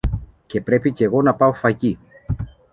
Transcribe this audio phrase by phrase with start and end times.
[0.45, 1.99] και πρέπει κι εκεί να πάω φαγί